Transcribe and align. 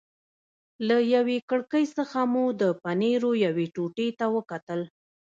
له 0.87 0.97
یوې 1.15 1.37
کړکۍ 1.49 1.85
څخه 1.97 2.19
مو 2.31 2.45
د 2.61 2.63
پنیرو 2.83 3.31
یوې 3.45 3.65
ټوټې 3.75 4.07
ته 4.19 4.25
وکتل. 4.35 4.81